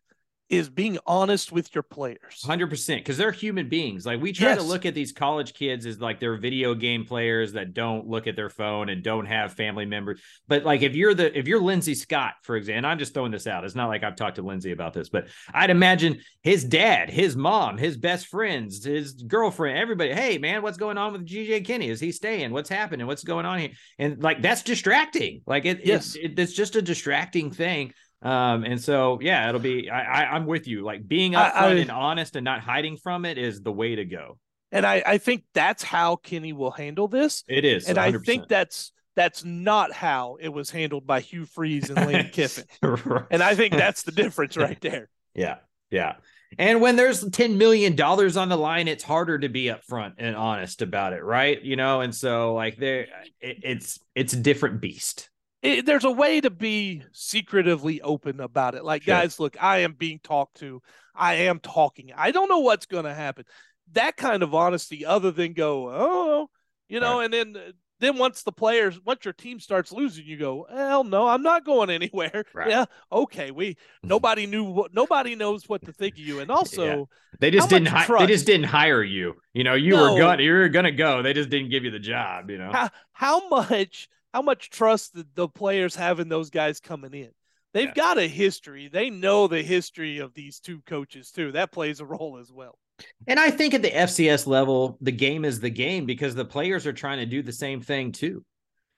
[0.48, 2.44] is being honest with your players.
[2.44, 4.06] 100% because they're human beings.
[4.06, 4.58] Like we try yes.
[4.58, 8.28] to look at these college kids as like they're video game players that don't look
[8.28, 10.20] at their phone and don't have family members.
[10.46, 13.46] But like if you're the if you're Lindsey Scott, for example, I'm just throwing this
[13.46, 13.64] out.
[13.64, 17.34] It's not like I've talked to Lindsey about this, but I'd imagine his dad, his
[17.34, 21.82] mom, his best friends, his girlfriend, everybody, hey man, what's going on with GJ Kinne?
[21.82, 22.52] Is he staying?
[22.52, 23.06] What's happening?
[23.08, 23.70] What's going on here?
[23.98, 25.42] And like that's distracting.
[25.44, 26.14] Like it, yes.
[26.14, 30.36] it, it it's just a distracting thing um, and so yeah, it'll be I, I
[30.36, 30.82] am with you.
[30.82, 34.38] Like being upfront and honest and not hiding from it is the way to go.
[34.72, 37.44] And I, I think that's how Kinne will handle this.
[37.48, 38.00] It is, and 100%.
[38.00, 42.64] I think that's that's not how it was handled by Hugh Freeze and Lane Kiffin.
[42.82, 43.24] right.
[43.30, 45.08] And I think that's the difference right there.
[45.34, 45.56] Yeah,
[45.90, 46.16] yeah.
[46.58, 50.34] And when there's ten million dollars on the line, it's harder to be upfront and
[50.36, 51.60] honest about it, right?
[51.62, 53.06] You know, and so like there,
[53.40, 55.28] it, it's it's a different beast
[55.66, 58.84] it, there's a way to be secretively open about it.
[58.84, 59.14] Like, sure.
[59.14, 60.80] guys, look, I am being talked to.
[61.14, 62.12] I am talking.
[62.14, 63.44] I don't know what's going to happen.
[63.92, 66.50] That kind of honesty, other than go, oh,
[66.88, 67.24] you know, right.
[67.24, 71.26] and then then once the players, once your team starts losing, you go, hell no,
[71.26, 72.44] I'm not going anywhere.
[72.54, 72.70] Right.
[72.70, 73.50] Yeah, okay.
[73.50, 77.04] We nobody knew what nobody knows what to think of you, and also yeah.
[77.40, 79.34] they just didn't hi- they just didn't hire you.
[79.52, 80.12] You know, you no.
[80.12, 81.22] were gonna, you were gonna go.
[81.22, 82.50] They just didn't give you the job.
[82.50, 86.78] You know, how, how much how much trust the, the players have in those guys
[86.78, 87.30] coming in.
[87.72, 87.94] They've yeah.
[87.94, 88.90] got a history.
[88.92, 91.52] They know the history of these two coaches too.
[91.52, 92.78] That plays a role as well.
[93.26, 96.86] And I think at the FCS level, the game is the game because the players
[96.86, 98.44] are trying to do the same thing too.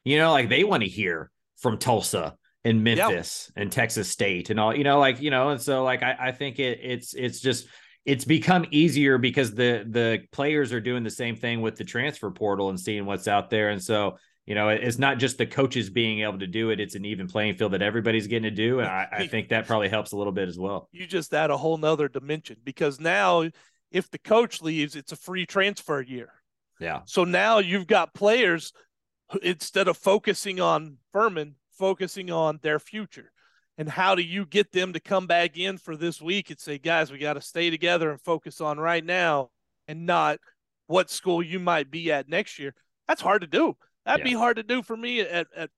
[0.04, 3.62] You know, like they want to hear from Tulsa and Memphis yep.
[3.62, 6.32] and Texas State and all, you know, like, you know, and so like I, I
[6.32, 7.68] think it it's it's just
[8.04, 12.28] it's become easier because the the players are doing the same thing with the transfer
[12.32, 13.68] portal and seeing what's out there.
[13.68, 14.16] And so
[14.48, 17.28] you know, it's not just the coaches being able to do it; it's an even
[17.28, 20.16] playing field that everybody's getting to do, and I, I think that probably helps a
[20.16, 20.88] little bit as well.
[20.90, 23.50] You just add a whole nother dimension because now,
[23.90, 26.32] if the coach leaves, it's a free transfer year.
[26.80, 27.00] Yeah.
[27.04, 28.72] So now you've got players
[29.42, 33.30] instead of focusing on Furman, focusing on their future.
[33.76, 36.78] And how do you get them to come back in for this week and say,
[36.78, 39.50] guys, we got to stay together and focus on right now
[39.86, 40.38] and not
[40.86, 42.74] what school you might be at next year?
[43.06, 43.76] That's hard to do.
[44.08, 44.32] That'd yeah.
[44.32, 45.68] be hard to do for me at, at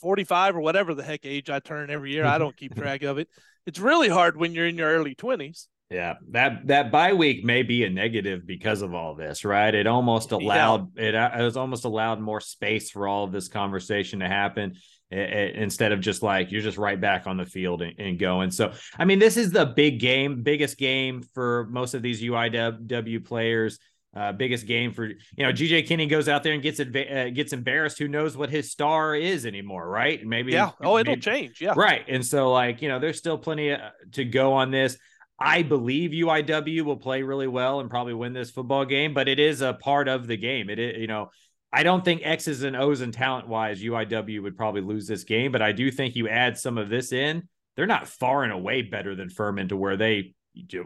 [0.00, 2.24] 45 or whatever the heck age I turn every year.
[2.24, 3.28] I don't keep track of it.
[3.66, 5.66] It's really hard when you're in your early 20s.
[5.90, 9.72] Yeah, that that bye week may be a negative because of all this, right?
[9.72, 11.04] It almost allowed yeah.
[11.04, 14.76] it, uh, it was almost allowed more space for all of this conversation to happen
[15.10, 18.18] it, it, instead of just like you're just right back on the field and, and,
[18.18, 18.50] going.
[18.50, 23.24] So, I mean, this is the big game, biggest game for most of these UIW
[23.24, 23.78] players.
[24.14, 27.52] Uh, biggest game for you know GJ Kinne goes out there and gets uh, gets
[27.52, 27.98] embarrassed.
[27.98, 30.24] Who knows what his star is anymore, right?
[30.24, 30.70] Maybe yeah.
[30.80, 31.60] Oh, it'll change.
[31.60, 32.04] Yeah, right.
[32.06, 34.96] And so like you know, there's still plenty uh, to go on this.
[35.38, 39.40] I believe UIW will play really well and probably win this football game, but it
[39.40, 40.70] is a part of the game.
[40.70, 41.30] It is, you know,
[41.72, 45.50] I don't think X's and O's and talent wise, UIW would probably lose this game,
[45.50, 47.48] but I do think you add some of this in.
[47.74, 50.34] They're not far and away better than Furman to where they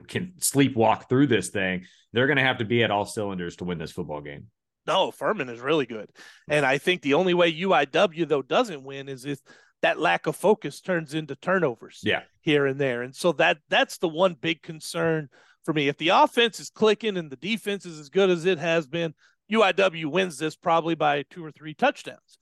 [0.07, 3.64] can sleepwalk through this thing, they're going to have to be at all cylinders to
[3.64, 4.46] win this football game.
[4.87, 6.11] No, Furman is really good.
[6.48, 9.38] And I think the only way UIW, though, doesn't win is if
[9.83, 12.22] that lack of focus turns into turnovers yeah.
[12.40, 13.02] here and there.
[13.02, 15.28] And so that that's the one big concern
[15.64, 15.88] for me.
[15.88, 19.14] If the offense is clicking and the defense is as good as it has been,
[19.52, 22.38] UIW wins this probably by two or three touchdowns.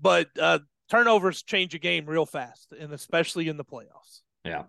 [0.00, 0.60] But uh,
[0.90, 4.20] turnovers change a game real fast, and especially in the playoffs.
[4.46, 4.62] Yeah.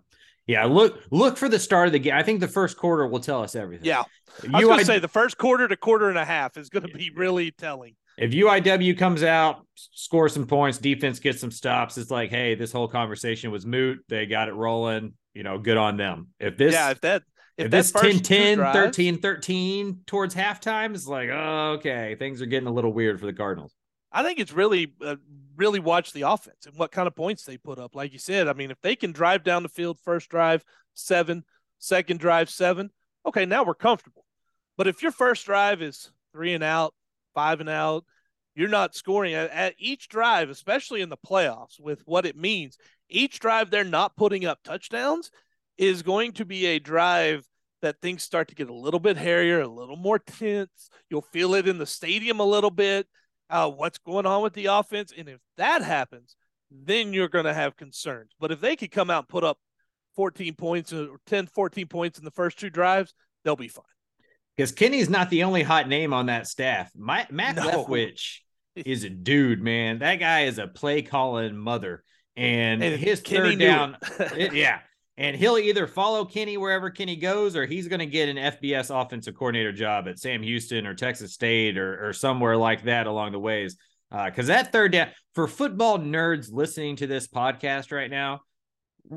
[0.46, 2.14] Yeah, look look for the start of the game.
[2.14, 3.84] I think the first quarter will tell us everything.
[3.84, 4.04] Yeah,
[4.42, 6.86] I was going to say the first quarter to quarter and a half is going
[6.86, 7.96] to be really telling.
[8.16, 12.72] If UIW comes out, scores some points, defense gets some stops, it's like, hey, this
[12.72, 13.98] whole conversation was moot.
[14.08, 15.12] They got it rolling.
[15.34, 16.28] You know, good on them.
[16.40, 17.22] If this, yeah, if that,
[17.58, 22.40] if, if this 10 10, drives, 13 13 towards halftime, it's like, oh, okay, things
[22.40, 23.72] are getting a little weird for the Cardinals.
[24.10, 25.16] I think it's really, uh,
[25.58, 27.94] really watch the offense and what kind of points they put up.
[27.94, 31.44] Like you said, I mean, if they can drive down the field, first drive seven,
[31.78, 32.90] second drive seven,
[33.26, 34.24] okay, now we're comfortable.
[34.76, 36.94] But if your first drive is three and out,
[37.34, 38.04] five and out,
[38.54, 42.78] you're not scoring at, at each drive, especially in the playoffs, with what it means.
[43.08, 45.30] Each drive they're not putting up touchdowns
[45.76, 47.46] is going to be a drive
[47.82, 50.90] that things start to get a little bit hairier, a little more tense.
[51.08, 53.06] You'll feel it in the stadium a little bit.
[53.50, 55.12] Uh, what's going on with the offense?
[55.16, 56.36] And if that happens,
[56.70, 58.32] then you're going to have concerns.
[58.38, 59.58] But if they could come out and put up
[60.16, 63.84] 14 points or 10, 14 points in the first two drives, they'll be fine.
[64.56, 66.90] Because Kinne's not the only hot name on that staff.
[66.96, 67.84] My, Mack No.
[67.86, 68.38] Leftwich
[68.76, 70.00] is a dude, man.
[70.00, 72.02] That guy is a play calling mother.
[72.36, 74.32] And, And his Kenny third down, it.
[74.38, 74.80] it- yeah.
[75.18, 78.94] And he'll either follow Kinne wherever Kinne goes, or he's going to get an FBS
[78.94, 83.32] offensive coordinator job at Sam Houston or Texas State or, or somewhere like that along
[83.32, 83.76] the ways.
[84.10, 88.42] Because that third down, for football nerds listening to this podcast right now,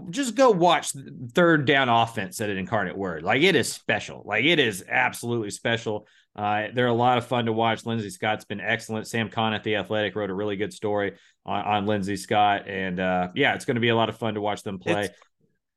[0.10, 0.92] just go watch
[1.34, 3.22] third down offense at an incarnate word.
[3.22, 4.24] Like it is special.
[4.26, 6.08] Like it is absolutely special.
[6.36, 7.86] Uh, they're a lot of fun to watch.
[7.86, 9.08] Lindsey Scott's been excellent.
[9.08, 11.14] Sam Khan at the Athletic wrote a really good story
[11.46, 14.34] on, on Lindsey Scott, and uh, yeah, it's going to be a lot of fun
[14.36, 15.06] to watch them play.
[15.06, 15.16] It's,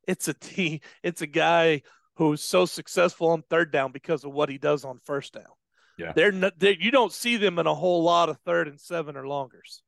[0.07, 0.81] it's a team.
[1.03, 1.83] It's a guy
[2.17, 5.45] who's so successful on third down because of what he does on first down.
[5.99, 6.12] Yeah.
[6.14, 9.17] they're, not, they you don't see them in a whole lot of third and seven
[9.17, 9.83] or longers.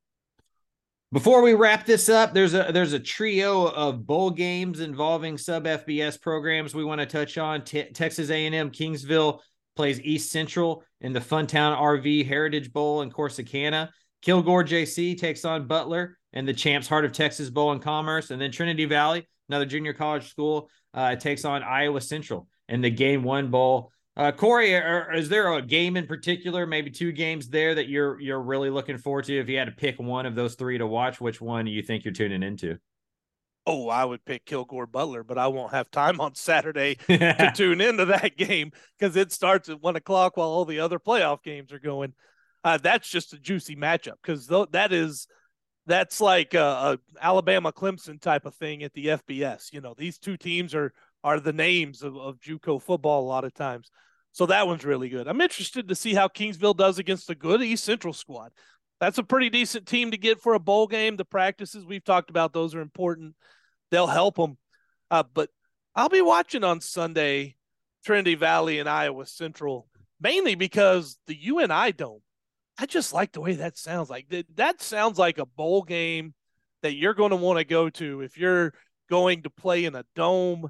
[1.13, 5.65] Before we wrap this up, there's a there's a trio of bowl games involving sub
[5.65, 7.63] FBS programs we want to touch on.
[7.63, 9.39] Te- Texas A&M Kingsville
[9.77, 13.91] plays East Central in the Funtown RV Heritage Bowl in Corsicana.
[14.21, 18.41] Kilgore JC takes on Butler and the Champs Heart of Texas Bowl in Commerce, and
[18.41, 23.23] then Trinity Valley, another junior college school, uh, takes on Iowa Central in the Game
[23.23, 23.93] One Bowl.
[24.17, 28.19] Uh, Cory, are, is there a game in particular, maybe two games there that you're
[28.19, 29.39] you're really looking forward to?
[29.39, 31.83] If you had to pick one of those three to watch, which one do you
[31.83, 32.79] think you're tuning into?
[33.69, 37.81] Oh, I would pick Kilgore Butler, but I won't have time on Saturday to tune
[37.81, 41.73] into that game because it starts at one o'clock while all the other playoff games
[41.73, 42.15] are going.
[42.63, 45.27] Uh, that's just a juicy matchup because th- that is
[45.87, 49.73] that's like a, a Alabama Clemson type of thing at the FBS.
[49.73, 50.93] You know, these two teams are
[51.25, 53.91] are the names of, of JUCO football a lot of times.
[54.33, 55.27] So that one's really good.
[55.27, 58.53] I'm interested to see how Kingsville does against a good East Central squad.
[59.01, 61.17] That's a pretty decent team to get for a bowl game.
[61.17, 63.35] The practices we've talked about, those are important.
[63.91, 64.59] They'll help them.
[65.11, 65.51] Uh, but
[65.95, 67.57] I'll be watching on Sunday
[68.05, 69.89] Trinity Valley and Iowa Central,
[70.21, 72.21] mainly because the UNI Dome.
[72.79, 74.11] I just like the way that sounds.
[74.11, 76.35] Like that, sounds like a bowl game
[76.83, 78.75] that you're going to want to go to if you're
[79.09, 80.69] going to play in a dome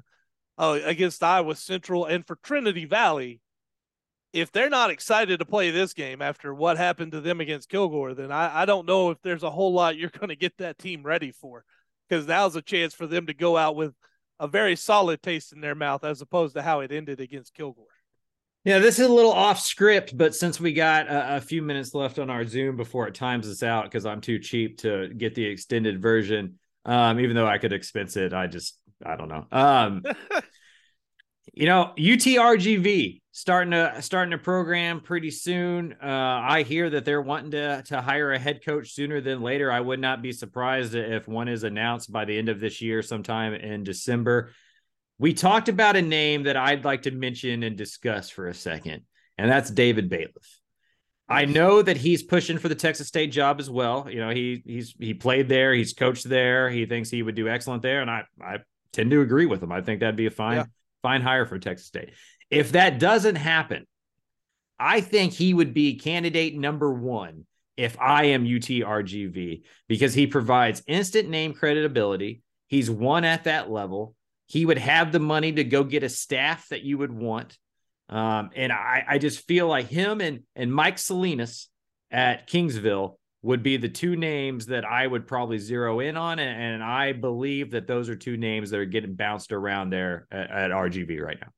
[0.57, 3.41] uh, against Iowa Central and for Trinity Valley.
[4.33, 8.13] If they're not excited to play this game after what happened to them against Kilgore,
[8.13, 10.77] then I, I don't know if there's a whole lot you're going to get that
[10.77, 11.63] team ready for
[12.07, 13.93] because now's a chance for them to go out with
[14.39, 17.96] a very solid taste in their mouth as opposed to how it ended against Kilgore.
[18.67, 21.93] Yeah, this is a little off script, but since we got a, a few minutes
[21.93, 25.35] left on our Zoom before it times us out, because I'm too cheap to get
[25.35, 29.45] the extended version, um, even though I could expense it, I just I don't know.
[29.53, 30.03] Um,
[31.53, 35.93] you know, UTRGV starting to starting a program pretty soon.
[36.03, 39.71] Uh, I hear that they're wanting to to hire a head coach sooner than later.
[39.71, 43.01] I would not be surprised if one is announced by the end of this year,
[43.01, 44.51] sometime in December.
[45.19, 49.03] We talked about a name that I'd like to mention and discuss for a second,
[49.37, 50.59] and that's David Bailiff.
[51.29, 54.07] I know that he's pushing for the Texas State job as well.
[54.09, 57.49] You know, he he's he played there, he's coached there, he thinks he would do
[57.49, 58.59] excellent there, and I I
[58.93, 59.71] tend to agree with him.
[59.71, 60.65] I think that'd be a fine Yeah.
[61.01, 62.11] fine hire for Texas State.
[62.49, 63.85] If that doesn't happen,
[64.79, 70.81] I think he would be candidate number one if I am UTRGV because he provides
[70.87, 72.41] instant name credibility.
[72.67, 74.15] He's won at that level.
[74.47, 77.57] He would have the money to go get a staff that you would want.
[78.09, 81.69] Um, and I, I just feel like him and, and Mike Salinas
[82.09, 86.39] at Kingsville would be the two names that I would probably zero in on.
[86.39, 90.27] And, and I believe that those are two names that are getting bounced around there
[90.31, 91.49] at, at RGV right now.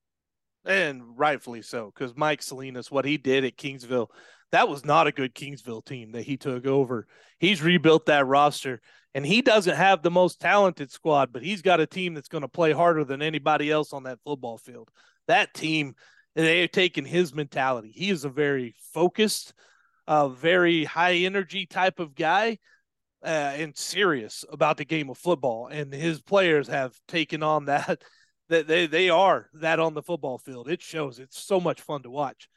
[0.66, 4.08] And rightfully so, because Mike Salinas, what he did at Kingsville,
[4.52, 7.08] that was not a good Kingsville team that he took over.
[7.40, 8.82] He's rebuilt that roster,
[9.16, 12.44] and he doesn't have the most talented squad, but he's got a team that's going
[12.44, 14.90] to play harder than anybody else on that football field.
[15.28, 15.96] That team,
[16.36, 17.92] they have taken his mentality.
[17.94, 19.54] He is a very focused,
[20.08, 22.60] uh, very high energy type of guy.
[23.22, 28.02] Uh, and serious about the game of football, and his players have taken on that
[28.48, 30.70] that they, they are that on the football field.
[30.70, 31.20] It shows.
[31.20, 32.48] It's so much fun to watch.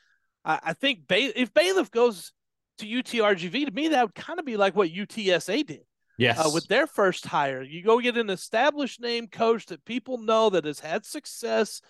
[0.45, 2.31] I, I think ba- if Bailiff goes
[2.79, 5.83] to UTRGV, to me, that would kind of be like what UTSA did
[6.19, 6.39] Yes.
[6.39, 7.63] uh, with their first hire.
[7.63, 11.81] You go get an established name coach that people know that has had success,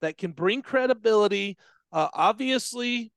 [0.00, 1.56] that can bring credibility,
[1.92, 3.12] Uh, obviously,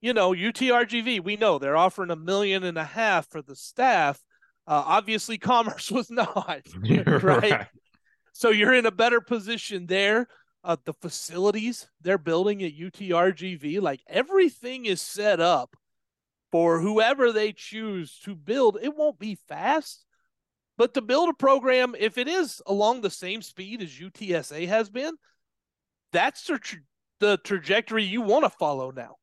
[0.00, 4.18] you know, UTRGV, we know they're offering a million and a half for the staff.
[4.66, 7.22] Uh, obviously, Commerce was not, right?
[7.22, 7.66] right?
[8.32, 10.26] So you're in a better position there.
[10.64, 15.76] Uh, the facilities they're building at UTRGV, like everything is set up
[16.52, 18.78] for whoever they choose to build.
[18.80, 20.04] It won't be fast,
[20.76, 24.90] but to build a program, if it is along the same speed as UTSA has
[24.90, 25.14] been,
[26.12, 26.78] that's the, tra-
[27.18, 29.16] the trajectory you want to follow now,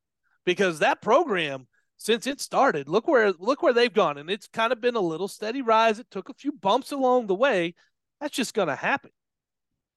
[0.44, 1.68] because that program
[2.00, 5.02] since it started, look where look where they've gone, and it's kind of been a
[5.02, 6.00] little steady rise.
[6.00, 7.76] It took a few bumps along the way.
[8.22, 9.12] That's just going to happen.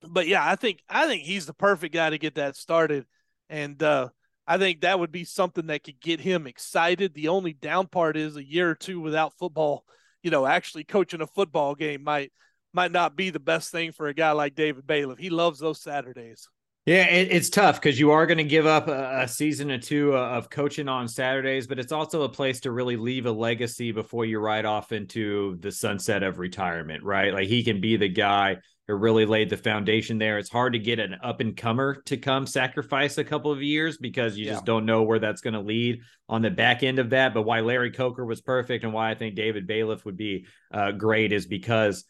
[0.02, 3.06] But yeah, I think I think he's the perfect guy to get that started,
[3.48, 4.08] and uh,
[4.46, 7.14] I think that would be something that could get him excited.
[7.14, 9.84] The only down part is a year or two without football.
[10.22, 12.32] You know, actually coaching a football game might
[12.72, 15.18] might not be the best thing for a guy like David Bailiff.
[15.18, 16.48] He loves those Saturdays.
[16.84, 19.78] Yeah, it, it's tough because you are going to give up a, a, season or
[19.78, 23.30] two uh, of coaching on Saturdays, but it's also a place to really leave a
[23.30, 27.32] legacy before you ride off into the sunset of retirement, right?
[27.32, 28.56] Like he can be the guy
[28.92, 30.38] who really laid the foundation there.
[30.38, 33.96] It's hard to get an up and comer to come sacrifice a couple of years
[33.96, 34.52] because you yeah.
[34.52, 37.32] just don't know where that's going to lead on the back end of that.
[37.32, 40.92] But why Larry Coker was perfect and why I think David Bailiff would be uh,
[40.92, 42.04] great is because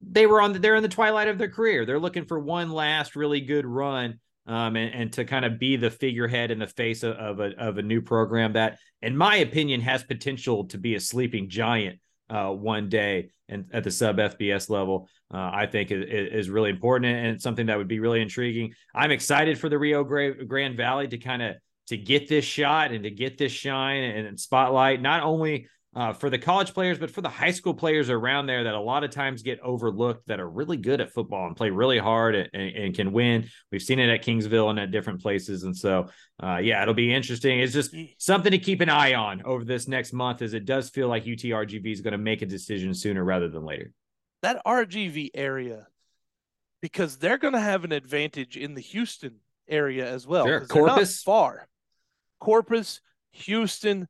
[0.00, 1.86] they were on the, they're in the twilight of their career.
[1.86, 4.18] They're looking for one last really good run
[4.48, 7.56] um, and, and to kind of be the figurehead in the face of, of, a,
[7.56, 12.00] of a new program that, in my opinion, has potential to be a sleeping giant
[12.30, 15.08] uh, one day and at the sub FBS level.
[15.32, 18.72] Uh, I think is, is, really important and something that would be really intriguing.
[18.94, 21.56] I'm excited for the Rio Grande Valley to kind of
[21.88, 26.30] to get this shot and to get this shine and spotlight, not only uh, for
[26.30, 29.10] the college players, but for the high school players around there that a lot of
[29.10, 32.94] times get overlooked that are really good at football and play really hard and, and
[32.94, 33.48] can win.
[33.72, 35.64] We've seen it at Kingsville and at different places.
[35.64, 36.08] And so,
[36.42, 37.60] uh, yeah, it'll be interesting.
[37.60, 40.90] It's just something to keep an eye on over this next month as it does
[40.90, 43.92] feel like UTRGV is going to make a decision sooner rather than later.
[44.42, 45.88] That RGV area,
[46.80, 49.36] because they're going to have an advantage in the Houston
[49.68, 50.46] area as well.
[50.46, 50.66] Sure.
[50.66, 51.22] Corpus.
[51.22, 51.66] far.
[52.38, 53.00] Corpus,
[53.32, 54.06] Houston,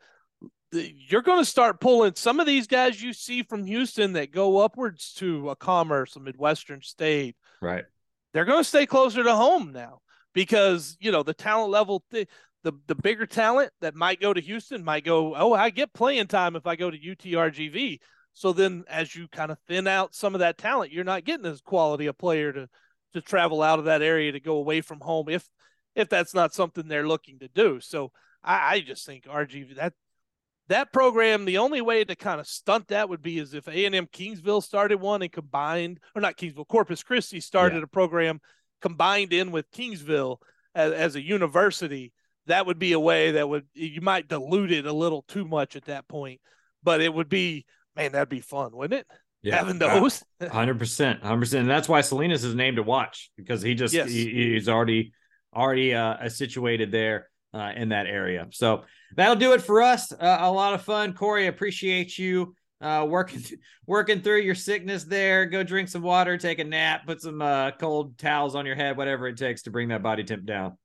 [0.72, 4.58] you're going to start pulling some of these guys you see from Houston that go
[4.58, 7.36] upwards to a Commerce, a Midwestern State.
[7.62, 7.84] Right.
[8.32, 10.00] They're going to stay closer to home now
[10.34, 12.26] because you know the talent level, the
[12.64, 15.34] the, the bigger talent that might go to Houston might go.
[15.34, 18.00] Oh, I get playing time if I go to UTRGV.
[18.34, 21.46] So then, as you kind of thin out some of that talent, you're not getting
[21.46, 22.68] as quality a player to
[23.14, 25.48] to travel out of that area to go away from home if
[25.94, 27.80] if that's not something they're looking to do.
[27.80, 28.12] So
[28.44, 29.94] I, I just think RGV that
[30.68, 34.06] that program, the only way to kind of stunt that would be is if A&M
[34.06, 37.84] Kingsville started one and combined, or not Kingsville, Corpus Christi started yeah.
[37.84, 38.40] a program
[38.80, 40.38] combined in with Kingsville
[40.74, 42.12] as, as, a university.
[42.46, 45.76] That would be a way that would you might dilute it a little too much
[45.76, 46.40] at that point,
[46.82, 47.64] but it would be
[47.96, 49.06] man, that'd be fun, wouldn't it?
[49.42, 53.30] Yeah, having those, hundred percent, hundred percent, and that's why Salinas is named to watch
[53.36, 54.08] because he just yes.
[54.08, 55.12] he, he's already
[55.54, 58.46] already uh, situated there uh, in that area.
[58.50, 58.84] So
[59.16, 60.12] that'll do it for us.
[60.12, 61.14] Uh, a lot of fun.
[61.14, 63.42] Cory, appreciate you uh, working
[63.86, 65.46] working through your sickness there.
[65.46, 68.96] Go drink some water, take a nap, put some uh, cold towels on your head,
[68.96, 70.76] whatever it takes to bring that body temp down.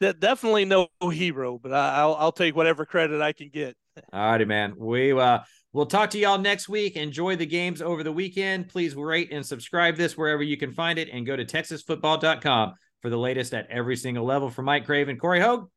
[0.00, 3.76] That definitely no hero, but I, will I'll take whatever credit I can get.
[4.12, 4.74] All righty, man.
[4.78, 5.40] We uh
[5.72, 6.96] we'll talk to y'all next week.
[6.96, 8.68] Enjoy the games over the weekend.
[8.68, 13.10] Please rate and subscribe this wherever you can find it, and go to texasfootball.com for
[13.10, 14.50] the latest at every single level.
[14.50, 15.68] For Mike Craven, Cory Hogue.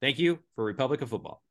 [0.00, 1.42] Thank you for Republic of Football.